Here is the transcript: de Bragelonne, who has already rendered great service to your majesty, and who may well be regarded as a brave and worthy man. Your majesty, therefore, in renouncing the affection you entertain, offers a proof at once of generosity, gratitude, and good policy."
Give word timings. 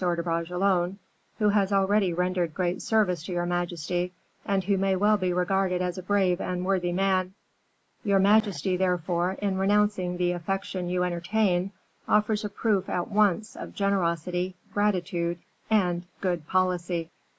de 0.15 0.23
Bragelonne, 0.23 0.97
who 1.37 1.49
has 1.49 1.71
already 1.71 2.11
rendered 2.11 2.55
great 2.55 2.81
service 2.81 3.21
to 3.23 3.31
your 3.31 3.45
majesty, 3.45 4.11
and 4.47 4.63
who 4.63 4.75
may 4.75 4.95
well 4.95 5.15
be 5.15 5.31
regarded 5.31 5.79
as 5.79 5.95
a 5.99 6.01
brave 6.01 6.41
and 6.41 6.65
worthy 6.65 6.91
man. 6.91 7.31
Your 8.03 8.17
majesty, 8.17 8.75
therefore, 8.77 9.33
in 9.33 9.59
renouncing 9.59 10.17
the 10.17 10.31
affection 10.31 10.89
you 10.89 11.03
entertain, 11.03 11.71
offers 12.07 12.43
a 12.43 12.49
proof 12.49 12.89
at 12.89 13.09
once 13.11 13.55
of 13.55 13.75
generosity, 13.75 14.55
gratitude, 14.73 15.37
and 15.69 16.03
good 16.19 16.47
policy." 16.47 17.11